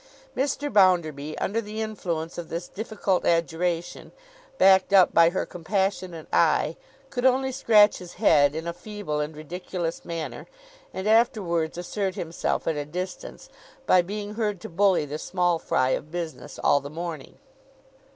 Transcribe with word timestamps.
Mr. 0.35 0.73
Bounderby, 0.73 1.37
under 1.37 1.61
the 1.61 1.79
influence 1.79 2.39
of 2.39 2.49
this 2.49 2.67
difficult 2.67 3.23
adjuration, 3.23 4.11
backed 4.57 4.93
up 4.93 5.13
by 5.13 5.29
her 5.29 5.45
compassionate 5.45 6.25
eye, 6.33 6.75
could 7.11 7.23
only 7.23 7.51
scratch 7.51 7.99
his 7.99 8.13
head 8.13 8.55
in 8.55 8.65
a 8.65 8.73
feeble 8.73 9.19
and 9.19 9.37
ridiculous 9.37 10.03
manner, 10.03 10.47
and 10.91 11.07
afterwards 11.07 11.77
assert 11.77 12.15
himself 12.15 12.67
at 12.67 12.75
a 12.75 12.83
distance, 12.83 13.47
by 13.85 14.01
being 14.01 14.33
heard 14.33 14.59
to 14.59 14.69
bully 14.69 15.05
the 15.05 15.19
small 15.19 15.59
fry 15.59 15.89
of 15.89 16.09
business 16.09 16.57
all 16.63 16.79
the 16.79 16.89
morning. 16.89 17.37